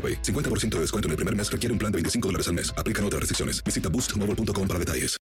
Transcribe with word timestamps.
AroPay. 0.00 0.22
50% 0.22 0.76
de 0.76 0.80
descuento 0.80 1.08
en 1.08 1.10
el 1.10 1.16
primer 1.16 1.36
mes 1.36 1.52
requiere 1.52 1.72
un 1.74 1.78
plan 1.78 1.92
de 1.92 1.96
25 1.96 2.28
dólares 2.28 2.48
al 2.48 2.54
mes. 2.54 2.72
Aplican 2.78 3.04
otras 3.04 3.20
restricciones. 3.20 3.62
Visita 3.62 3.90
boostmobile.com 3.90 4.66
para 4.66 4.78
detalles. 4.78 5.18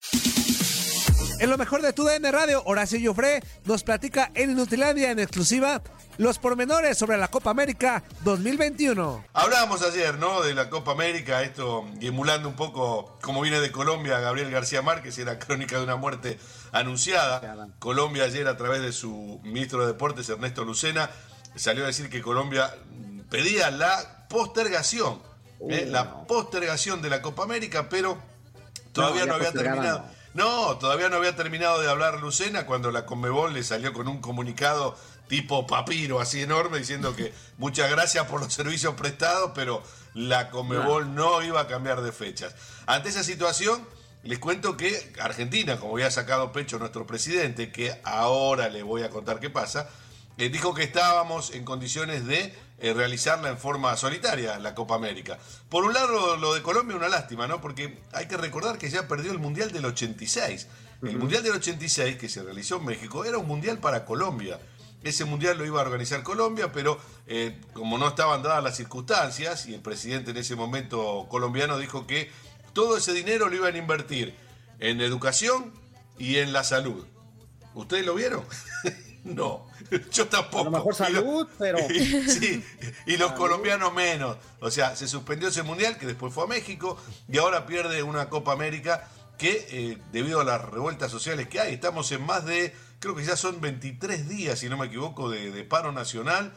En 1.40 1.50
lo 1.50 1.58
mejor 1.58 1.82
de 1.82 1.92
tu 1.92 2.04
DN 2.04 2.30
Radio, 2.30 2.62
Horacio 2.64 2.98
Joffre 3.02 3.42
nos 3.64 3.82
platica 3.82 4.30
en 4.34 4.52
Inutilandia 4.52 5.10
en 5.10 5.18
exclusiva 5.18 5.82
los 6.16 6.38
pormenores 6.38 6.96
sobre 6.96 7.18
la 7.18 7.28
Copa 7.28 7.50
América 7.50 8.04
2021. 8.22 9.24
Hablábamos 9.32 9.82
ayer, 9.82 10.16
¿no? 10.16 10.42
De 10.42 10.54
la 10.54 10.70
Copa 10.70 10.92
América, 10.92 11.42
esto 11.42 11.86
y 12.00 12.06
emulando 12.06 12.48
un 12.48 12.54
poco 12.54 13.18
como 13.20 13.40
viene 13.40 13.60
de 13.60 13.72
Colombia 13.72 14.20
Gabriel 14.20 14.50
García 14.50 14.80
Márquez, 14.80 15.18
era 15.18 15.38
crónica 15.38 15.76
de 15.76 15.84
una 15.84 15.96
muerte 15.96 16.38
anunciada. 16.72 17.68
Colombia 17.80 18.24
ayer 18.24 18.46
a 18.46 18.56
través 18.56 18.80
de 18.80 18.92
su 18.92 19.40
ministro 19.42 19.80
de 19.80 19.88
Deportes, 19.88 20.28
Ernesto 20.28 20.64
Lucena, 20.64 21.10
salió 21.56 21.82
a 21.82 21.88
decir 21.88 22.08
que 22.08 22.22
Colombia 22.22 22.72
pedía 23.28 23.70
la 23.70 24.13
postergación, 24.28 25.20
¿eh? 25.68 25.86
la 25.88 26.26
postergación 26.26 27.02
de 27.02 27.10
la 27.10 27.22
Copa 27.22 27.44
América, 27.44 27.88
pero 27.88 28.18
todavía 28.92 29.26
No, 29.26 29.34
había 29.34 29.52
terminado. 29.52 30.04
No, 30.34 30.78
todavía 30.78 31.08
no 31.08 31.16
había 31.16 31.36
terminado 31.36 31.80
de 31.80 31.88
hablar 31.88 32.20
Lucena 32.20 32.66
cuando 32.66 32.90
la 32.90 33.06
Conmebol 33.06 33.54
le 33.54 33.62
salió 33.62 33.92
con 33.92 34.08
un 34.08 34.20
comunicado 34.20 34.96
tipo 35.28 35.66
papiro, 35.66 36.20
así 36.20 36.42
enorme, 36.42 36.78
diciendo 36.78 37.14
que 37.14 37.32
muchas 37.58 37.90
gracias 37.90 38.26
por 38.26 38.40
los 38.40 38.52
servicios 38.52 38.94
prestados, 38.94 39.52
pero 39.54 39.82
la 40.12 40.50
Conmebol 40.50 41.14
no 41.14 41.42
iba 41.42 41.60
a 41.60 41.66
cambiar 41.68 42.02
de 42.02 42.12
fechas. 42.12 42.54
Ante 42.86 43.08
esa 43.08 43.22
situación, 43.22 43.86
les 44.24 44.38
cuento 44.38 44.76
que 44.76 45.12
Argentina, 45.20 45.78
como 45.78 45.94
había 45.94 46.10
sacado 46.10 46.50
pecho 46.50 46.78
nuestro 46.78 47.06
presidente, 47.06 47.70
que 47.70 48.00
ahora 48.04 48.68
le 48.68 48.82
voy 48.82 49.02
a 49.02 49.10
contar 49.10 49.38
qué 49.38 49.50
pasa, 49.50 49.88
eh, 50.38 50.48
dijo 50.48 50.74
que 50.74 50.82
estábamos 50.82 51.52
en 51.52 51.64
condiciones 51.64 52.26
de 52.26 52.54
eh, 52.78 52.92
realizarla 52.92 53.50
en 53.50 53.58
forma 53.58 53.96
solitaria, 53.96 54.58
la 54.58 54.74
Copa 54.74 54.96
América. 54.96 55.38
Por 55.68 55.84
un 55.84 55.94
lado, 55.94 56.36
lo 56.36 56.54
de 56.54 56.62
Colombia, 56.62 56.96
una 56.96 57.08
lástima, 57.08 57.46
¿no? 57.46 57.60
Porque 57.60 57.98
hay 58.12 58.26
que 58.26 58.36
recordar 58.36 58.78
que 58.78 58.90
ya 58.90 59.06
perdió 59.06 59.32
el 59.32 59.38
Mundial 59.38 59.70
del 59.72 59.84
86. 59.84 60.66
El 61.02 61.18
Mundial 61.18 61.42
del 61.42 61.52
86, 61.52 62.16
que 62.16 62.28
se 62.28 62.42
realizó 62.42 62.76
en 62.76 62.86
México, 62.86 63.24
era 63.24 63.38
un 63.38 63.46
Mundial 63.46 63.78
para 63.78 64.04
Colombia. 64.04 64.58
Ese 65.02 65.26
Mundial 65.26 65.58
lo 65.58 65.66
iba 65.66 65.80
a 65.80 65.84
organizar 65.84 66.22
Colombia, 66.22 66.72
pero 66.72 66.98
eh, 67.26 67.60
como 67.74 67.98
no 67.98 68.08
estaban 68.08 68.42
dadas 68.42 68.64
las 68.64 68.76
circunstancias, 68.76 69.66
y 69.66 69.74
el 69.74 69.80
presidente 69.80 70.30
en 70.30 70.38
ese 70.38 70.56
momento 70.56 71.26
colombiano 71.28 71.78
dijo 71.78 72.06
que 72.06 72.30
todo 72.72 72.96
ese 72.96 73.12
dinero 73.12 73.48
lo 73.48 73.56
iban 73.56 73.74
a 73.74 73.78
invertir 73.78 74.34
en 74.80 75.00
educación 75.00 75.72
y 76.18 76.36
en 76.36 76.52
la 76.52 76.64
salud. 76.64 77.04
¿Ustedes 77.74 78.06
lo 78.06 78.14
vieron? 78.14 78.44
no, 79.34 79.66
yo 80.12 80.28
tampoco. 80.28 80.60
A 80.60 80.64
lo 80.64 80.70
mejor 80.70 80.94
salud, 80.94 81.48
pero. 81.58 81.78
sí, 82.28 82.64
y 83.06 83.16
los 83.16 83.32
colombianos 83.32 83.92
menos. 83.92 84.36
O 84.60 84.70
sea, 84.70 84.94
se 84.96 85.08
suspendió 85.08 85.48
ese 85.48 85.62
mundial 85.62 85.98
que 85.98 86.06
después 86.06 86.32
fue 86.32 86.44
a 86.44 86.46
México 86.46 86.96
y 87.28 87.38
ahora 87.38 87.66
pierde 87.66 88.02
una 88.02 88.28
Copa 88.28 88.52
América 88.52 89.08
que 89.38 89.66
eh, 89.70 89.98
debido 90.12 90.40
a 90.40 90.44
las 90.44 90.62
revueltas 90.62 91.10
sociales 91.10 91.48
que 91.48 91.58
hay, 91.58 91.74
estamos 91.74 92.10
en 92.12 92.24
más 92.24 92.44
de, 92.44 92.74
creo 93.00 93.16
que 93.16 93.24
ya 93.24 93.36
son 93.36 93.60
23 93.60 94.28
días, 94.28 94.60
si 94.60 94.68
no 94.68 94.76
me 94.76 94.86
equivoco, 94.86 95.28
de, 95.28 95.50
de 95.50 95.64
paro 95.64 95.90
nacional. 95.90 96.52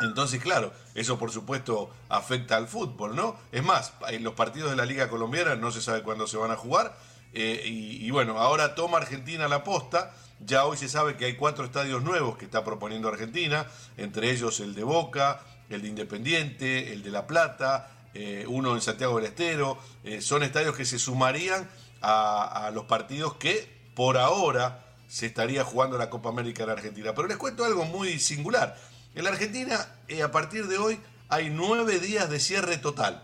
Entonces, 0.00 0.42
claro, 0.42 0.74
eso 0.94 1.18
por 1.18 1.30
supuesto 1.30 1.88
afecta 2.10 2.56
al 2.56 2.68
fútbol, 2.68 3.16
¿no? 3.16 3.38
Es 3.50 3.64
más, 3.64 3.94
en 4.08 4.24
los 4.24 4.34
partidos 4.34 4.70
de 4.70 4.76
la 4.76 4.84
Liga 4.84 5.08
Colombiana 5.08 5.56
no 5.56 5.70
se 5.70 5.80
sabe 5.80 6.02
cuándo 6.02 6.26
se 6.26 6.36
van 6.36 6.50
a 6.50 6.56
jugar. 6.56 6.98
eh, 7.32 7.62
y, 7.64 8.04
y 8.06 8.10
bueno, 8.10 8.38
ahora 8.38 8.74
toma 8.74 8.98
Argentina 8.98 9.48
la 9.48 9.64
posta. 9.64 10.14
Ya 10.40 10.66
hoy 10.66 10.76
se 10.76 10.88
sabe 10.88 11.16
que 11.16 11.24
hay 11.24 11.36
cuatro 11.36 11.64
estadios 11.64 12.02
nuevos 12.02 12.36
que 12.36 12.44
está 12.44 12.62
proponiendo 12.62 13.08
Argentina, 13.08 13.66
entre 13.96 14.30
ellos 14.30 14.60
el 14.60 14.74
de 14.74 14.84
Boca, 14.84 15.40
el 15.70 15.82
de 15.82 15.88
Independiente, 15.88 16.92
el 16.92 17.02
de 17.02 17.10
La 17.10 17.26
Plata, 17.26 17.90
eh, 18.12 18.44
uno 18.46 18.74
en 18.74 18.82
Santiago 18.82 19.16
del 19.16 19.26
Estero. 19.26 19.78
Eh, 20.04 20.20
son 20.20 20.42
estadios 20.42 20.76
que 20.76 20.84
se 20.84 20.98
sumarían 20.98 21.68
a, 22.02 22.70
los 22.74 22.84
partidos 22.84 23.34
que 23.36 23.74
por 23.94 24.18
ahora 24.18 24.84
se 25.08 25.26
estaría 25.26 25.64
jugando 25.64 25.96
la 25.96 26.10
Copa 26.10 26.28
América 26.28 26.64
en 26.64 26.70
Argentina. 26.70 27.14
Pero 27.14 27.28
les 27.28 27.38
cuento 27.38 27.64
algo 27.64 27.84
muy 27.86 28.18
singular. 28.18 28.76
En 29.14 29.24
la 29.24 29.30
Argentina, 29.30 29.88
eh, 30.08 30.22
a 30.22 30.30
partir 30.30 30.66
de 30.66 30.76
hoy, 30.76 31.00
hay 31.28 31.48
nueve 31.48 31.98
días 31.98 32.28
de 32.28 32.40
cierre 32.40 32.76
total. 32.76 33.22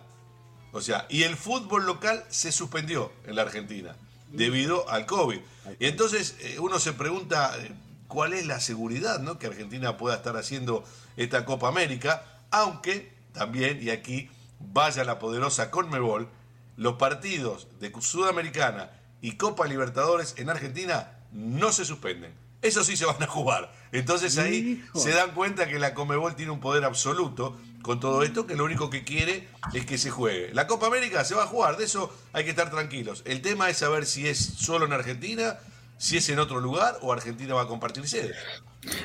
O 0.73 0.81
sea, 0.81 1.07
y 1.11 1.25
el 1.25 1.37
fútbol 1.37 1.85
local 1.85 2.25
se 2.31 2.51
suspendió 2.51 3.13
en 3.27 3.37
la 3.37 3.43
Argentina 3.43 3.95
debido 4.33 4.89
al 4.91 5.07
COVID. 5.07 5.39
Y 5.79 5.87
entonces 5.87 6.37
eh, 6.41 6.59
uno 6.59 6.79
se 6.79 6.93
pregunta 6.93 7.55
eh, 7.59 7.73
cuál 8.09 8.33
es 8.33 8.47
la 8.47 8.61
seguridad 8.61 9.21
¿no? 9.21 9.39
que 9.39 9.47
Argentina 9.47 9.97
pueda 9.97 10.17
estar 10.17 10.37
haciendo 10.37 10.85
esta 11.17 11.45
Copa 11.45 11.69
América, 11.69 12.25
aunque 12.51 13.13
también, 13.33 13.83
y 13.83 13.91
aquí 13.91 14.29
vaya 14.59 15.05
la 15.05 15.19
poderosa 15.19 15.71
Conmebol, 15.71 16.29
los 16.77 16.95
partidos 16.95 17.69
de 17.81 17.93
Sudamericana 18.01 18.91
y 19.21 19.37
Copa 19.37 19.67
Libertadores 19.67 20.35
en 20.39 20.51
Argentina 20.51 21.19
no 21.33 21.73
se 21.73 21.85
suspenden. 21.85 22.33
Eso 22.61 22.85
sí 22.85 22.97
se 22.97 23.07
van 23.07 23.23
a 23.23 23.27
jugar. 23.27 23.73
Entonces 23.91 24.39
ahí 24.39 24.83
Hijo. 24.85 25.01
se 25.01 25.11
dan 25.11 25.33
cuenta 25.33 25.67
que 25.67 25.79
la 25.79 25.95
Comebol 25.95 26.37
tiene 26.37 26.53
un 26.53 26.61
poder 26.61 26.85
absoluto 26.85 27.59
con 27.83 28.01
todo 28.01 28.23
esto, 28.23 28.47
que 28.47 28.55
lo 28.55 28.65
único 28.65 28.91
que 28.91 29.05
quiere 29.05 29.49
es 29.75 29.85
que 29.85 29.99
se 29.99 30.11
juegue. 30.11 30.55
La 30.55 30.67
Copa 30.67 30.87
América 30.87 31.25
se 31.25 31.35
va 31.35 31.45
a 31.45 31.47
jugar, 31.47 31.77
de 31.77 31.85
eso 31.85 32.13
hay 32.33 32.45
que 32.45 32.51
estar 32.51 32.71
tranquilos. 32.71 33.23
El 33.27 33.43
tema 33.43 33.69
es 33.69 33.79
saber 33.79 34.07
si 34.07 34.27
es 34.29 34.39
solo 34.39 34.87
en 34.87 34.93
Argentina, 34.93 35.59
si 35.99 36.17
es 36.17 36.29
en 36.29 36.39
otro 36.39 36.61
lugar 36.61 36.97
o 37.03 37.13
Argentina 37.13 37.55
va 37.55 37.63
a 37.63 37.69
compartir 37.69 38.07
sede. 38.09 38.35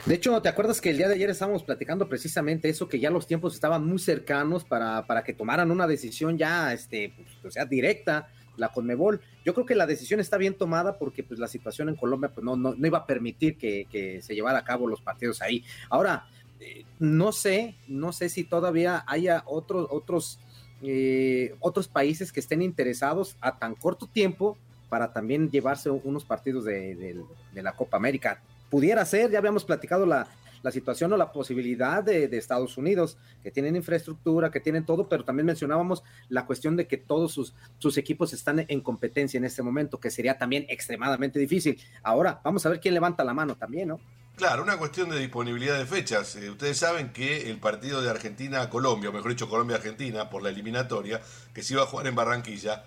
De 0.06 0.16
hecho, 0.16 0.42
¿te 0.42 0.50
acuerdas 0.50 0.82
que 0.82 0.90
el 0.90 0.98
día 0.98 1.08
de 1.08 1.16
ayer 1.16 1.30
estábamos 1.30 1.64
platicando 1.64 2.10
precisamente 2.10 2.70
eso, 2.70 2.88
que 2.88 3.00
ya 3.00 3.12
los 3.12 3.28
tiempos 3.28 3.54
estaban 3.54 3.86
muy 3.86 4.00
cercanos 4.00 4.64
para, 4.64 5.06
para 5.06 5.24
que 5.24 5.34
tomaran 5.34 5.70
una 5.70 5.86
decisión 5.86 6.38
ya, 6.38 6.74
este, 6.74 7.14
pues, 7.16 7.28
o 7.46 7.52
sea, 7.52 7.66
directa 7.66 8.30
la 8.58 8.70
Conmebol. 8.70 9.22
Yo 9.46 9.54
creo 9.54 9.66
que 9.66 9.76
la 9.76 9.86
decisión 9.86 10.20
está 10.20 10.38
bien 10.38 10.56
tomada 10.56 10.98
porque 10.98 11.24
pues 11.24 11.40
la 11.40 11.48
situación 11.48 11.90
en 11.90 11.96
Colombia 11.96 12.32
pues 12.34 12.44
no, 12.44 12.56
no, 12.56 12.74
no 12.76 12.88
iba 12.88 12.98
a 12.98 13.06
permitir 13.06 13.58
que, 13.58 13.86
que, 13.90 14.22
se 14.22 14.34
llevara 14.34 14.60
a 14.60 14.64
cabo 14.64 14.88
los 14.88 15.02
partidos 15.02 15.42
ahí. 15.42 15.64
Ahora, 15.90 16.28
eh, 16.60 16.86
no 17.00 17.32
sé, 17.32 17.76
no 17.88 18.12
sé 18.12 18.30
si 18.30 18.44
todavía 18.44 19.04
haya 19.08 19.44
otros, 19.46 19.88
otros, 19.92 20.40
eh, 20.82 21.56
otros 21.60 21.88
países 21.88 22.32
que 22.32 22.40
estén 22.40 22.62
interesados 22.62 23.38
a 23.42 23.58
tan 23.58 23.76
corto 23.76 24.08
tiempo 24.08 24.58
para 24.90 25.12
también 25.12 25.50
llevarse 25.50 25.90
unos 25.90 26.24
partidos 26.26 26.66
de, 26.66 27.24
la 27.54 27.76
Copa 27.76 27.98
América. 27.98 28.42
Pudiera 28.70 29.06
ser, 29.06 29.32
ya 29.32 29.40
habíamos 29.40 29.66
platicado 29.66 30.06
la, 30.06 30.28
la 30.64 30.72
situación 30.72 31.12
o 31.14 31.18
la 31.18 31.32
posibilidad 31.32 32.04
de, 32.04 32.28
de, 32.28 32.38
Estados 32.38 32.78
Unidos, 32.78 33.18
que 33.44 33.52
tienen 33.52 33.76
infraestructura, 33.76 34.50
que 34.50 34.60
tienen 34.60 34.86
todo, 34.86 35.08
pero 35.08 35.24
también 35.24 35.46
mencionábamos 35.46 36.04
la 36.30 36.46
cuestión 36.46 36.76
de 36.76 36.88
que 36.88 36.98
todos 36.98 37.34
sus, 37.34 37.54
sus 37.80 37.98
equipos 37.98 38.34
están 38.34 38.66
en 38.68 38.82
competencia 38.82 39.38
en 39.38 39.46
este 39.46 39.62
momento, 39.62 40.00
que 40.00 40.10
sería 40.10 40.38
también 40.38 40.66
extremadamente 40.70 41.40
difícil. 41.40 41.80
Ahora, 42.02 42.40
vamos 42.44 42.66
a 42.66 42.70
ver 42.70 42.80
quién 42.80 42.94
levanta 42.94 43.24
la 43.24 43.34
mano 43.34 43.56
también, 43.56 43.90
¿no? 43.90 44.00
Claro, 44.38 44.62
una 44.62 44.78
cuestión 44.78 45.10
de 45.10 45.18
disponibilidad 45.18 45.80
de 45.80 45.88
fechas. 45.88 46.36
Eh, 46.36 46.52
ustedes 46.52 46.78
saben 46.78 47.12
que 47.12 47.50
el 47.50 47.58
partido 47.58 48.04
de 48.04 48.12
Argentina-Colombia, 48.12 49.10
o 49.10 49.14
mejor 49.14 49.32
dicho 49.32 49.50
Colombia-Argentina, 49.50 50.30
por 50.30 50.44
la 50.44 50.50
eliminatoria, 50.50 51.20
que 51.56 51.64
se 51.64 51.74
iba 51.74 51.82
a 51.82 51.88
jugar 51.88 52.06
en 52.06 52.14
Barranquilla, 52.14 52.84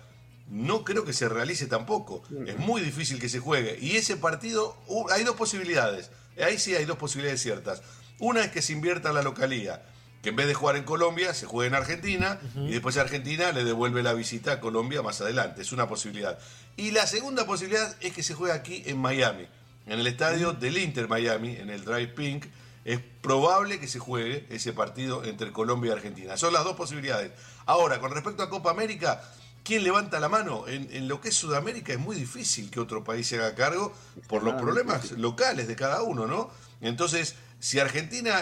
no 0.47 0.85
creo 0.85 1.03
que 1.03 1.11
se 1.11 1.27
realice 1.27 1.67
tampoco. 1.67 2.23
Es 2.47 2.57
muy 2.57 2.79
difícil 2.79 3.19
que 3.19 3.27
se 3.27 3.39
juegue. 3.39 3.77
Y 3.81 3.97
ese 3.97 4.15
partido, 4.15 4.77
uh, 4.87 5.09
hay 5.09 5.25
dos 5.25 5.35
posibilidades. 5.35 6.09
Ahí 6.41 6.57
sí 6.57 6.73
hay 6.73 6.85
dos 6.85 6.97
posibilidades 6.97 7.41
ciertas. 7.41 7.81
Una 8.19 8.45
es 8.45 8.51
que 8.51 8.61
se 8.61 8.71
invierta 8.71 9.11
la 9.11 9.21
localía, 9.21 9.83
que 10.23 10.29
en 10.29 10.37
vez 10.37 10.47
de 10.47 10.53
jugar 10.53 10.77
en 10.77 10.83
Colombia, 10.83 11.33
se 11.33 11.47
juegue 11.47 11.67
en 11.67 11.75
Argentina 11.75 12.39
uh 12.41 12.59
-huh. 12.59 12.69
y 12.69 12.71
después 12.71 12.95
Argentina 12.95 13.51
le 13.51 13.65
devuelve 13.65 14.03
la 14.03 14.13
visita 14.13 14.53
a 14.53 14.59
Colombia 14.61 15.01
más 15.01 15.19
adelante. 15.19 15.61
Es 15.63 15.73
una 15.73 15.89
posibilidad. 15.89 16.39
Y 16.77 16.91
la 16.91 17.07
segunda 17.07 17.45
posibilidad 17.45 17.93
es 17.99 18.13
que 18.13 18.23
se 18.23 18.35
juegue 18.35 18.53
aquí 18.53 18.83
en 18.85 18.99
Miami, 18.99 19.47
en 19.85 19.99
el 19.99 20.07
estadio 20.07 20.53
del 20.53 20.77
Inter 20.77 21.07
Miami, 21.07 21.55
en 21.55 21.69
el 21.69 21.83
Drive 21.83 22.09
Pink. 22.09 22.45
Es 22.83 22.99
probable 23.21 23.79
que 23.79 23.87
se 23.87 23.99
juegue 23.99 24.47
ese 24.49 24.73
partido 24.73 25.23
entre 25.23 25.51
Colombia 25.51 25.89
y 25.89 25.93
Argentina. 25.93 26.35
Son 26.37 26.51
las 26.51 26.63
dos 26.63 26.75
posibilidades. 26.75 27.31
Ahora, 27.65 27.99
con 27.99 28.11
respecto 28.11 28.43
a 28.43 28.49
Copa 28.49 28.71
América, 28.71 29.21
¿Quién 29.63 29.83
levanta 29.83 30.19
la 30.19 30.27
mano? 30.27 30.67
En, 30.67 30.89
en, 30.91 31.07
lo 31.07 31.21
que 31.21 31.29
es 31.29 31.35
Sudamérica 31.35 31.93
es 31.93 31.99
muy 31.99 32.15
difícil 32.15 32.71
que 32.71 32.79
otro 32.79 33.03
país 33.03 33.27
se 33.27 33.37
haga 33.37 33.53
cargo 33.53 33.93
por 34.27 34.41
los 34.41 34.55
problemas 34.55 35.11
locales 35.11 35.67
de 35.67 35.75
cada 35.75 36.01
uno, 36.01 36.25
¿no? 36.25 36.49
Entonces, 36.81 37.35
si 37.59 37.79
Argentina 37.79 38.41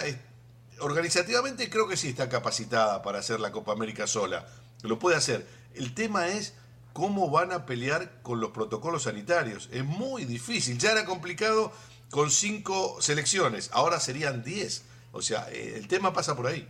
organizativamente 0.79 1.69
creo 1.69 1.87
que 1.87 1.97
sí 1.97 2.07
está 2.07 2.29
capacitada 2.29 3.01
para 3.01 3.19
hacer 3.19 3.41
la 3.41 3.51
Copa 3.51 3.73
América 3.73 4.07
sola, 4.07 4.47
lo 4.81 4.97
puede 4.97 5.17
hacer. 5.17 5.45
El 5.75 5.93
tema 5.93 6.29
es 6.29 6.53
cómo 6.99 7.29
van 7.29 7.53
a 7.53 7.65
pelear 7.65 8.21
con 8.23 8.41
los 8.41 8.51
protocolos 8.51 9.03
sanitarios. 9.03 9.69
Es 9.71 9.85
muy 9.85 10.25
difícil. 10.25 10.77
Ya 10.77 10.91
era 10.91 11.05
complicado 11.05 11.71
con 12.09 12.29
cinco 12.29 12.97
selecciones, 13.01 13.69
ahora 13.71 14.01
serían 14.01 14.43
diez. 14.43 14.83
O 15.13 15.21
sea, 15.21 15.47
eh, 15.49 15.75
el 15.77 15.87
tema 15.87 16.11
pasa 16.11 16.35
por 16.35 16.47
ahí. 16.47 16.67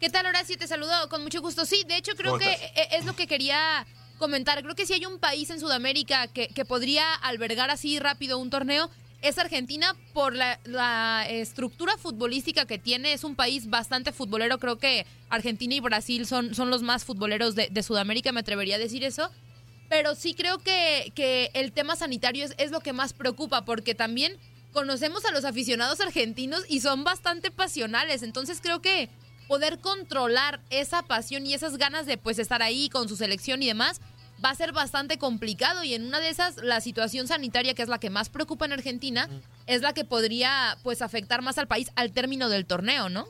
¿Qué 0.00 0.10
tal, 0.10 0.26
Horacio? 0.26 0.58
Te 0.58 0.66
saludo 0.66 1.08
con 1.08 1.22
mucho 1.22 1.40
gusto. 1.40 1.64
Sí, 1.66 1.84
de 1.86 1.96
hecho 1.96 2.16
creo 2.16 2.36
que 2.36 2.58
es 2.90 3.04
lo 3.04 3.14
que 3.14 3.28
quería 3.28 3.86
comentar. 4.18 4.60
Creo 4.60 4.74
que 4.74 4.86
si 4.86 4.94
hay 4.94 5.06
un 5.06 5.20
país 5.20 5.48
en 5.50 5.60
Sudamérica 5.60 6.26
que, 6.26 6.48
que 6.48 6.64
podría 6.64 7.14
albergar 7.14 7.70
así 7.70 8.00
rápido 8.00 8.38
un 8.38 8.50
torneo, 8.50 8.90
es 9.22 9.38
Argentina 9.38 9.96
por 10.12 10.34
la, 10.34 10.58
la, 10.64 11.26
estructura 11.28 11.96
futbolística 11.96 12.66
que 12.66 12.78
tiene. 12.78 13.12
Es 13.12 13.22
un 13.22 13.36
país 13.36 13.70
bastante 13.70 14.10
futbolero. 14.10 14.58
Creo 14.58 14.78
que 14.78 15.06
Argentina 15.30 15.74
y 15.76 15.80
Brasil 15.80 16.26
son, 16.26 16.54
son 16.56 16.70
los 16.70 16.82
más 16.82 17.04
futboleros 17.04 17.54
de, 17.54 17.68
de 17.70 17.82
Sudamérica, 17.84 18.32
me 18.32 18.40
atrevería 18.40 18.74
a 18.76 18.78
decir 18.78 19.04
eso. 19.04 19.30
Pero 19.94 20.16
sí 20.16 20.34
creo 20.34 20.58
que, 20.58 21.12
que 21.14 21.52
el 21.54 21.70
tema 21.70 21.94
sanitario 21.94 22.44
es, 22.44 22.52
es 22.58 22.72
lo 22.72 22.80
que 22.80 22.92
más 22.92 23.12
preocupa, 23.12 23.64
porque 23.64 23.94
también 23.94 24.36
conocemos 24.72 25.24
a 25.24 25.30
los 25.30 25.44
aficionados 25.44 26.00
argentinos 26.00 26.64
y 26.68 26.80
son 26.80 27.04
bastante 27.04 27.52
pasionales. 27.52 28.24
Entonces 28.24 28.58
creo 28.60 28.82
que 28.82 29.08
poder 29.46 29.78
controlar 29.78 30.60
esa 30.70 31.02
pasión 31.02 31.46
y 31.46 31.54
esas 31.54 31.78
ganas 31.78 32.06
de 32.06 32.18
pues 32.18 32.40
estar 32.40 32.60
ahí 32.60 32.88
con 32.88 33.08
su 33.08 33.14
selección 33.14 33.62
y 33.62 33.68
demás 33.68 34.00
va 34.44 34.50
a 34.50 34.56
ser 34.56 34.72
bastante 34.72 35.16
complicado 35.16 35.84
y 35.84 35.94
en 35.94 36.04
una 36.04 36.18
de 36.18 36.28
esas 36.28 36.56
la 36.56 36.80
situación 36.80 37.28
sanitaria 37.28 37.74
que 37.74 37.82
es 37.82 37.88
la 37.88 38.00
que 38.00 38.10
más 38.10 38.30
preocupa 38.30 38.64
en 38.64 38.72
Argentina 38.72 39.28
es 39.68 39.80
la 39.80 39.92
que 39.94 40.04
podría 40.04 40.76
pues 40.82 41.02
afectar 41.02 41.40
más 41.40 41.56
al 41.56 41.68
país 41.68 41.92
al 41.94 42.10
término 42.10 42.48
del 42.48 42.66
torneo, 42.66 43.10
¿no? 43.10 43.28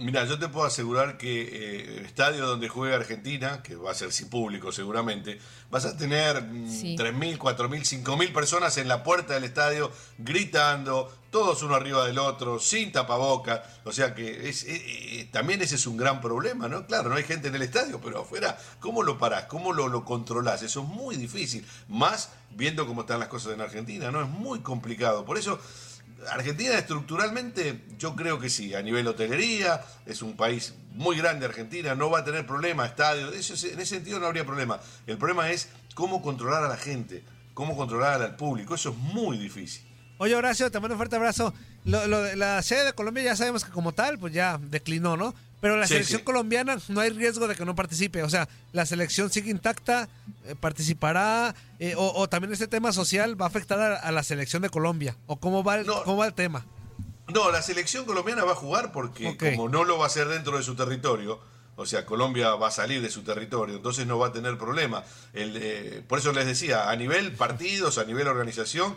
Mira, 0.00 0.24
yo 0.24 0.38
te 0.38 0.48
puedo 0.48 0.66
asegurar 0.66 1.18
que 1.18 1.42
eh, 1.42 1.98
el 1.98 2.06
estadio 2.06 2.46
donde 2.46 2.70
juega 2.70 2.96
Argentina, 2.96 3.62
que 3.62 3.76
va 3.76 3.90
a 3.90 3.94
ser 3.94 4.12
sin 4.12 4.30
público 4.30 4.72
seguramente, 4.72 5.38
vas 5.70 5.84
a 5.84 5.94
tener 5.94 6.42
mm, 6.42 6.70
sí. 6.70 6.96
3.000, 6.96 7.36
4.000, 7.36 8.02
5.000 8.02 8.32
personas 8.32 8.78
en 8.78 8.88
la 8.88 9.02
puerta 9.02 9.34
del 9.34 9.44
estadio 9.44 9.92
gritando, 10.16 11.12
todos 11.30 11.62
uno 11.62 11.74
arriba 11.74 12.06
del 12.06 12.18
otro, 12.18 12.58
sin 12.58 12.92
tapaboca. 12.92 13.62
O 13.84 13.92
sea 13.92 14.14
que 14.14 14.48
es, 14.48 14.64
eh, 14.64 14.82
eh, 15.20 15.28
también 15.30 15.60
ese 15.60 15.74
es 15.74 15.86
un 15.86 15.98
gran 15.98 16.22
problema, 16.22 16.66
¿no? 16.66 16.86
Claro, 16.86 17.10
no 17.10 17.16
hay 17.16 17.24
gente 17.24 17.48
en 17.48 17.56
el 17.56 17.62
estadio, 17.62 18.00
pero 18.00 18.22
afuera, 18.22 18.58
¿cómo 18.80 19.02
lo 19.02 19.18
parás? 19.18 19.44
¿Cómo 19.44 19.74
lo, 19.74 19.88
lo 19.88 20.06
controlás? 20.06 20.62
Eso 20.62 20.80
es 20.80 20.88
muy 20.88 21.16
difícil. 21.16 21.66
Más 21.88 22.30
viendo 22.52 22.86
cómo 22.86 23.02
están 23.02 23.20
las 23.20 23.28
cosas 23.28 23.52
en 23.52 23.60
Argentina, 23.60 24.10
¿no? 24.10 24.22
Es 24.22 24.28
muy 24.28 24.60
complicado. 24.60 25.26
Por 25.26 25.36
eso 25.36 25.60
Argentina 26.28 26.74
estructuralmente, 26.76 27.82
yo 27.98 28.14
creo 28.14 28.38
que 28.38 28.50
sí, 28.50 28.74
a 28.74 28.82
nivel 28.82 29.06
hotelería, 29.06 29.80
es 30.06 30.22
un 30.22 30.36
país 30.36 30.74
muy 30.94 31.16
grande 31.16 31.46
Argentina, 31.46 31.94
no 31.94 32.10
va 32.10 32.20
a 32.20 32.24
tener 32.24 32.46
problema, 32.46 32.86
estadios, 32.86 33.34
eso, 33.34 33.54
en 33.66 33.80
ese 33.80 33.94
sentido 33.96 34.20
no 34.20 34.26
habría 34.26 34.44
problema. 34.44 34.80
El 35.06 35.18
problema 35.18 35.50
es 35.50 35.68
cómo 35.94 36.22
controlar 36.22 36.64
a 36.64 36.68
la 36.68 36.76
gente, 36.76 37.22
cómo 37.54 37.76
controlar 37.76 38.22
al 38.22 38.36
público, 38.36 38.74
eso 38.74 38.90
es 38.90 38.96
muy 38.96 39.38
difícil. 39.38 39.82
Oye 40.18 40.34
Horacio, 40.34 40.70
te 40.70 40.78
mando 40.78 40.94
un 40.94 40.98
fuerte 40.98 41.16
abrazo. 41.16 41.54
Lo, 41.84 42.06
lo, 42.06 42.34
la 42.36 42.60
sede 42.62 42.84
de 42.84 42.92
Colombia 42.92 43.22
ya 43.22 43.36
sabemos 43.36 43.64
que 43.64 43.70
como 43.70 43.92
tal, 43.92 44.18
pues 44.18 44.34
ya 44.34 44.58
declinó, 44.58 45.16
¿no? 45.16 45.34
Pero 45.60 45.76
la 45.76 45.86
sí, 45.86 45.94
selección 45.94 46.20
sí. 46.20 46.24
colombiana 46.24 46.78
no 46.88 47.00
hay 47.00 47.10
riesgo 47.10 47.46
de 47.46 47.54
que 47.54 47.64
no 47.64 47.74
participe. 47.74 48.22
O 48.22 48.30
sea, 48.30 48.48
la 48.72 48.86
selección 48.86 49.30
sigue 49.30 49.50
intacta, 49.50 50.08
eh, 50.46 50.54
participará, 50.58 51.54
eh, 51.78 51.94
o, 51.96 52.12
o, 52.14 52.28
también 52.28 52.52
este 52.52 52.66
tema 52.66 52.92
social 52.92 53.40
va 53.40 53.44
a 53.46 53.48
afectar 53.48 53.78
a, 53.78 53.96
a, 53.96 54.12
la 54.12 54.22
selección 54.22 54.62
de 54.62 54.70
Colombia. 54.70 55.16
¿O 55.26 55.36
cómo 55.36 55.62
va 55.62 55.76
el, 55.76 55.86
no, 55.86 56.02
cómo 56.04 56.18
va 56.18 56.26
el 56.26 56.34
tema? 56.34 56.64
No, 57.32 57.50
la 57.50 57.62
selección 57.62 58.04
colombiana 58.04 58.44
va 58.44 58.52
a 58.52 58.56
jugar 58.56 58.92
porque 58.92 59.28
okay. 59.28 59.56
como 59.56 59.68
no 59.68 59.84
lo 59.84 59.98
va 59.98 60.04
a 60.04 60.06
hacer 60.08 60.28
dentro 60.28 60.56
de 60.56 60.62
su 60.62 60.74
territorio, 60.74 61.40
o 61.76 61.86
sea, 61.86 62.04
Colombia 62.04 62.54
va 62.56 62.68
a 62.68 62.70
salir 62.70 63.00
de 63.00 63.10
su 63.10 63.22
territorio, 63.22 63.76
entonces 63.76 64.06
no 64.06 64.18
va 64.18 64.28
a 64.28 64.32
tener 64.32 64.58
problema. 64.58 65.04
El, 65.32 65.56
eh, 65.56 66.02
por 66.06 66.18
eso 66.18 66.32
les 66.32 66.44
decía, 66.44 66.90
a 66.90 66.96
nivel 66.96 67.32
partidos, 67.32 67.98
a 67.98 68.04
nivel 68.04 68.26
organización, 68.26 68.94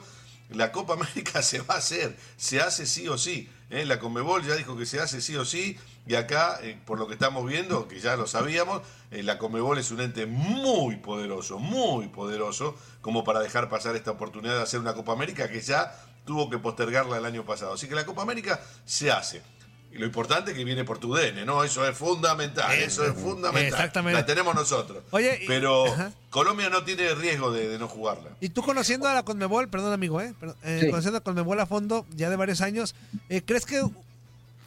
la 0.50 0.72
Copa 0.72 0.94
América 1.00 1.42
se 1.42 1.62
va 1.62 1.76
a 1.76 1.78
hacer, 1.78 2.18
se 2.36 2.60
hace 2.60 2.86
sí 2.86 3.08
o 3.08 3.18
sí. 3.18 3.50
¿Eh? 3.74 3.86
La 3.86 4.00
Conmebol 4.00 4.44
ya 4.44 4.56
dijo 4.56 4.78
que 4.78 4.86
se 4.86 5.00
hace 5.00 5.20
sí 5.20 5.36
o 5.36 5.46
sí, 5.46 5.78
y 6.06 6.16
acá, 6.16 6.60
eh, 6.62 6.78
por 6.86 7.00
lo 7.00 7.08
que 7.08 7.14
estamos 7.14 7.46
viendo, 7.46 7.88
que 7.88 8.00
ya 8.00 8.16
lo 8.16 8.28
sabíamos, 8.28 8.82
eh, 9.12 9.24
la 9.24 9.38
Conmebol 9.38 9.80
es 9.80 9.92
un 9.92 10.02
ente 10.02 10.26
muy 10.26 10.98
poderoso, 10.98 11.60
muy 11.60 12.08
poderoso, 12.08 12.76
como 13.02 13.24
para 13.24 13.40
dejar 13.40 13.70
pasar 13.70 13.96
esta 13.96 14.12
oportunidad 14.12 14.56
de 14.56 14.62
hacer 14.62 14.80
una 14.80 14.94
Copa 14.94 15.14
América 15.14 15.50
que 15.50 15.62
ya 15.62 15.92
tuvo 16.26 16.50
que 16.50 16.60
postergarla 16.60 17.18
el 17.18 17.26
año 17.26 17.46
pasado. 17.46 17.74
Así 17.74 17.88
que 17.88 17.96
la 17.96 18.06
Copa 18.06 18.22
América 18.22 18.62
se 18.86 19.12
hace. 19.12 19.42
Y 19.94 20.00
lo 20.00 20.06
importante 20.08 20.52
es 20.52 20.58
que 20.58 20.64
viene 20.64 20.84
por 20.84 20.98
tu 20.98 21.14
DN, 21.14 21.46
¿no? 21.46 21.64
Eso 21.64 21.88
es 21.88 21.96
fundamental, 21.96 22.72
eh, 22.72 22.86
eso 22.86 23.06
es 23.06 23.14
fundamental. 23.14 23.72
Exactamente. 23.72 24.20
La 24.20 24.26
tenemos 24.26 24.56
nosotros. 24.56 25.04
Oye, 25.12 25.42
y, 25.44 25.48
pero 25.48 25.86
ajá. 25.86 26.12
Colombia 26.32 26.70
no 26.72 26.84
tiene 26.84 27.14
riesgo 27.14 27.52
de, 27.52 27.68
de, 27.68 27.78
no 27.78 27.88
jugarla. 27.88 28.32
Y 28.42 28.50
tú 28.50 28.64
conociendo 28.64 29.08
a 29.08 29.14
la 29.14 29.22
Conmebol, 29.22 29.70
perdón 29.70 29.94
amigo, 29.94 30.20
¿eh? 30.20 30.34
eh 30.64 30.80
sí. 30.82 30.90
Conociendo 30.90 31.20
a 31.20 31.22
Conmebol 31.22 31.60
a 31.60 31.68
fondo 31.68 32.08
ya 32.16 32.32
de 32.32 32.36
varios 32.36 32.62
años, 32.62 32.96
eh, 33.30 33.44
¿crees 33.46 33.66
que 33.66 33.84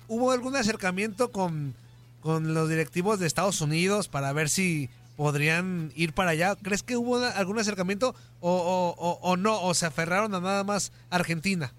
hubo 0.06 0.30
algún 0.30 0.54
acercamiento 0.54 1.32
con, 1.32 1.74
con 2.20 2.54
los 2.54 2.68
directivos 2.68 3.18
de 3.18 3.26
Estados 3.26 3.60
Unidos 3.60 4.06
para 4.06 4.32
ver 4.32 4.48
si 4.48 4.90
podrían 5.16 5.90
ir 5.96 6.12
para 6.12 6.30
allá? 6.30 6.54
¿Crees 6.54 6.84
que 6.84 6.96
hubo 6.96 7.16
algún 7.18 7.58
acercamiento 7.58 8.14
o, 8.38 8.52
o, 8.52 8.94
o, 8.96 9.18
o 9.22 9.36
no? 9.36 9.60
¿O 9.60 9.74
se 9.74 9.86
aferraron 9.86 10.32
a 10.36 10.40
nada 10.40 10.62
más 10.62 10.92
Argentina? 11.10 11.72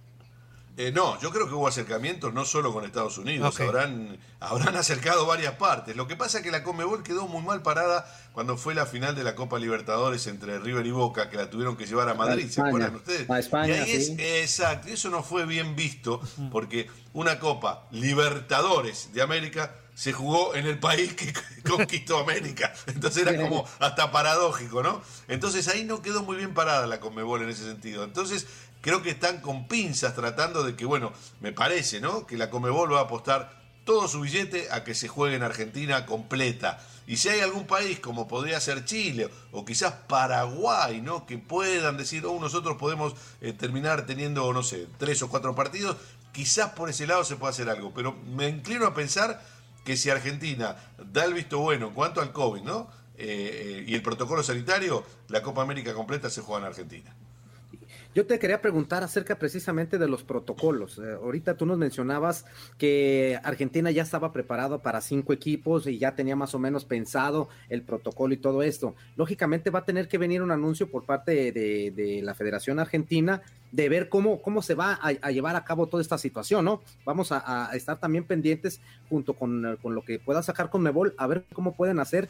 Eh, 0.79 0.91
no, 0.91 1.19
yo 1.19 1.31
creo 1.31 1.47
que 1.47 1.55
hubo 1.55 1.67
acercamientos 1.67 2.31
no 2.35 2.45
solo 2.45 2.71
con 2.71 2.85
Estados 2.85 3.17
Unidos, 3.17 3.55
okay. 3.55 3.67
habrán, 3.67 4.15
habrán 4.39 4.75
acercado 4.75 5.25
varias 5.25 5.55
partes. 5.55 5.95
Lo 5.95 6.07
que 6.07 6.15
pasa 6.15 6.37
es 6.37 6.43
que 6.43 6.51
la 6.51 6.63
Conmebol 6.63 7.01
quedó 7.01 7.27
muy 7.27 7.41
mal 7.41 7.63
parada 7.63 8.05
cuando 8.31 8.57
fue 8.57 8.75
la 8.75 8.85
final 8.85 9.15
de 9.15 9.23
la 9.23 9.33
Copa 9.33 9.57
Libertadores 9.57 10.27
entre 10.27 10.59
River 10.59 10.85
y 10.85 10.91
Boca, 10.91 11.31
que 11.31 11.37
la 11.37 11.49
tuvieron 11.49 11.77
que 11.77 11.87
llevar 11.87 12.09
a 12.09 12.13
Madrid, 12.13 12.45
a 12.47 12.51
¿se 12.51 12.61
acuerdan 12.61 12.95
ustedes? 12.95 13.27
A 13.27 13.39
España, 13.39 13.75
y 13.75 13.79
ahí 13.79 14.01
sí. 14.01 14.15
es, 14.19 14.43
exacto, 14.43 14.89
eso 14.89 15.09
no 15.09 15.23
fue 15.23 15.47
bien 15.47 15.75
visto, 15.75 16.21
porque 16.51 16.87
una 17.13 17.39
Copa 17.39 17.87
Libertadores 17.89 19.11
de 19.13 19.23
América 19.23 19.73
se 19.97 20.13
jugó 20.13 20.53
en 20.53 20.67
el 20.67 20.77
país 20.77 21.15
que 21.15 21.33
conquistó 21.67 22.19
América. 22.19 22.71
Entonces 22.85 23.25
era 23.25 23.35
como 23.35 23.67
hasta 23.79 24.11
paradójico, 24.11 24.83
¿no? 24.83 25.01
Entonces 25.27 25.67
ahí 25.69 25.85
no 25.85 26.03
quedó 26.03 26.21
muy 26.21 26.37
bien 26.37 26.53
parada 26.53 26.85
la 26.85 26.99
Conmebol 26.99 27.41
en 27.41 27.49
ese 27.49 27.63
sentido. 27.63 28.03
Entonces 28.03 28.45
creo 28.81 29.01
que 29.01 29.11
están 29.11 29.41
con 29.41 29.67
pinzas 29.67 30.15
tratando 30.15 30.63
de 30.63 30.75
que, 30.75 30.85
bueno, 30.85 31.13
me 31.39 31.53
parece, 31.53 31.99
¿no? 32.01 32.25
Que 32.25 32.37
la 32.37 32.49
Comebol 32.49 32.93
va 32.93 32.99
a 32.99 33.03
apostar 33.03 33.57
todo 33.87 34.07
su 34.07 34.21
billete 34.21 34.67
a 34.71 34.83
que 34.83 34.93
se 34.93 35.07
juegue 35.07 35.37
en 35.37 35.43
Argentina 35.43 36.05
completa. 36.05 36.79
Y 37.07 37.15
si 37.15 37.29
hay 37.29 37.39
algún 37.39 37.65
país 37.65 37.99
como 37.99 38.27
podría 38.27 38.59
ser 38.59 38.83
Chile 38.83 39.29
o 39.53 39.63
quizás 39.63 39.93
Paraguay, 40.07 40.99
¿no? 41.01 41.25
Que 41.25 41.37
puedan 41.37 41.95
decir, 41.95 42.25
oh, 42.25 42.37
nosotros 42.37 42.75
podemos 42.77 43.13
eh, 43.39 43.53
terminar 43.53 44.05
teniendo, 44.05 44.51
no 44.51 44.61
sé, 44.61 44.87
tres 44.97 45.21
o 45.21 45.29
cuatro 45.29 45.55
partidos, 45.55 45.95
quizás 46.33 46.71
por 46.71 46.89
ese 46.89 47.07
lado 47.07 47.23
se 47.23 47.37
pueda 47.37 47.51
hacer 47.51 47.69
algo. 47.69 47.93
Pero 47.93 48.13
me 48.13 48.49
inclino 48.49 48.85
a 48.85 48.93
pensar 48.93 49.41
que 49.85 49.95
si 49.95 50.09
Argentina 50.09 50.75
da 50.97 51.23
el 51.23 51.33
visto 51.33 51.59
bueno 51.59 51.87
en 51.87 51.93
cuanto 51.93 52.19
al 52.19 52.33
COVID, 52.33 52.63
¿no? 52.63 52.89
Eh, 53.15 53.85
y 53.87 53.95
el 53.95 54.01
protocolo 54.01 54.43
sanitario, 54.43 55.05
la 55.29 55.41
Copa 55.41 55.61
América 55.61 55.93
completa 55.93 56.29
se 56.29 56.41
juega 56.41 56.59
en 56.59 56.67
Argentina. 56.67 57.15
Yo 58.17 58.25
te 58.25 58.39
quería 58.39 58.63
preguntar 58.63 59.03
acerca 59.03 59.37
precisamente 59.37 59.99
de 59.99 60.07
los 60.07 60.23
protocolos. 60.23 60.97
Eh, 60.97 61.13
ahorita 61.21 61.55
tú 61.55 61.67
nos 61.67 61.77
mencionabas 61.77 62.45
que 62.79 63.39
Argentina 63.43 63.91
ya 63.91 64.01
estaba 64.01 64.33
preparado 64.33 64.81
para 64.81 65.01
cinco 65.01 65.33
equipos 65.33 65.85
y 65.85 65.99
ya 65.99 66.15
tenía 66.15 66.35
más 66.35 66.55
o 66.55 66.57
menos 66.57 66.83
pensado 66.83 67.47
el 67.69 67.83
protocolo 67.83 68.33
y 68.33 68.37
todo 68.37 68.63
esto. 68.63 68.95
Lógicamente 69.17 69.69
va 69.69 69.79
a 69.79 69.85
tener 69.85 70.07
que 70.07 70.17
venir 70.17 70.41
un 70.41 70.49
anuncio 70.49 70.89
por 70.89 71.05
parte 71.05 71.51
de, 71.51 72.21
la 72.23 72.33
Federación 72.33 72.79
Argentina 72.79 73.43
de 73.71 73.87
ver 73.87 74.09
cómo, 74.09 74.41
cómo 74.41 74.63
se 74.63 74.73
va 74.73 74.97
a, 74.99 75.29
llevar 75.29 75.55
a 75.55 75.63
cabo 75.63 75.85
toda 75.85 76.01
esta 76.01 76.17
situación, 76.17 76.65
¿no? 76.65 76.81
Vamos 77.05 77.31
a, 77.31 77.69
estar 77.75 77.99
también 77.99 78.23
pendientes 78.23 78.81
junto 79.09 79.35
con, 79.35 79.77
con, 79.79 79.93
lo 79.93 80.01
que 80.01 80.17
pueda 80.17 80.41
sacar 80.41 80.71
con 80.71 80.81
Mebol, 80.81 81.13
a 81.19 81.27
ver 81.27 81.45
cómo 81.53 81.75
pueden 81.75 81.99
hacer 81.99 82.29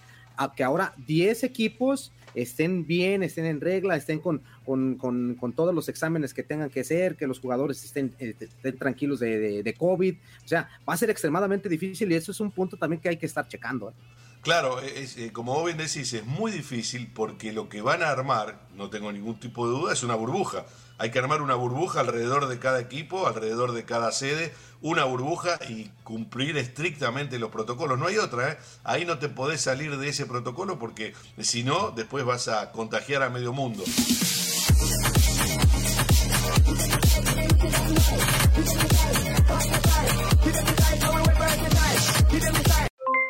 que 0.56 0.64
ahora 0.64 0.94
10 1.06 1.44
equipos 1.44 2.12
estén 2.36 2.86
bien, 2.86 3.24
estén 3.24 3.46
en 3.46 3.60
regla, 3.60 3.96
estén 3.96 4.20
con, 4.20 4.42
con, 4.66 5.54
todos 5.56 5.74
los 5.74 5.90
exámenes 5.90 6.34
que 6.34 6.44
tengan 6.44 6.70
que 6.70 6.84
ser, 6.84 7.16
que 7.16 7.26
los 7.26 7.40
jugadores 7.40 7.84
estén, 7.84 8.14
eh, 8.20 8.36
tranquilos 8.78 9.20
de, 9.20 9.76
COVID. 9.78 10.16
O 10.46 10.48
sea, 10.48 10.70
va 10.88 10.94
a 10.94 10.98
ser 10.98 11.10
extremadamente 11.10 11.68
difícil 11.68 12.12
y 12.12 12.16
eso 12.16 12.32
es 12.32 12.40
un 12.40 12.52
punto 12.52 12.78
también 12.78 13.02
que 13.02 13.10
hay 13.10 13.18
que 13.18 13.26
estar 13.26 13.48
checando. 13.48 13.90
¿eh? 13.90 13.94
Claro, 14.42 14.80
es, 14.80 15.18
eh, 15.18 15.32
como 15.34 15.54
vos 15.54 15.66
bien 15.66 15.78
decís, 15.78 16.14
es 16.14 16.26
muy 16.26 16.52
difícil 16.52 17.12
porque 17.14 17.52
lo 17.52 17.70
que 17.70 17.82
van 17.82 18.04
a 18.04 18.10
armar, 18.10 18.68
no 18.76 18.90
tengo 18.90 19.12
ningún 19.12 19.40
tipo 19.40 19.68
de 19.68 19.78
duda, 19.78 19.94
es 19.94 20.04
una 20.04 20.16
burbuja. 20.16 20.66
Hay 21.00 21.12
que 21.12 21.20
armar 21.20 21.42
una 21.42 21.54
burbuja 21.54 22.00
alrededor 22.00 22.48
de 22.48 22.58
cada 22.58 22.80
equipo, 22.80 23.28
alrededor 23.28 23.74
de 23.74 23.86
cada 23.86 24.12
sede, 24.12 24.54
una 24.82 25.04
burbuja 25.04 25.60
y 25.70 25.90
cumplir 26.04 26.58
estrictamente 26.58 27.38
los 27.38 27.52
protocolos. 27.52 28.00
No 28.00 28.08
hay 28.08 28.18
otra, 28.18 28.54
¿eh? 28.54 28.58
Ahí 28.84 29.06
no 29.06 29.20
te 29.20 29.30
podés 29.30 29.62
salir 29.62 29.98
de 29.98 30.10
ese 30.10 30.26
protocolo 30.26 30.80
porque 30.80 31.14
si 31.40 31.64
no, 31.64 31.92
después 31.92 32.26
vas 32.26 32.48
a 32.48 32.72
contagiar 32.72 33.22
a 33.22 33.30
medio 33.30 33.54
mundo. 33.54 33.84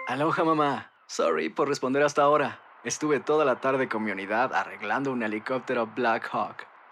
Aloha 0.07 0.43
mamá. 0.45 0.91
Sorry 1.07 1.50
por 1.50 1.67
responder 1.67 2.03
hasta 2.03 2.21
ahora. 2.21 2.62
Estuve 2.83 3.19
toda 3.19 3.43
la 3.43 3.59
tarde 3.59 3.89
con 3.89 4.09
unidad 4.09 4.53
arreglando 4.53 5.12
un 5.12 5.24
helicóptero 5.24 5.88
Black 5.88 6.29
Hawk. 6.31 6.76